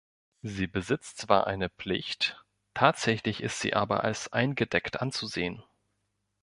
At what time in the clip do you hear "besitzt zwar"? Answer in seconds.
0.65-1.45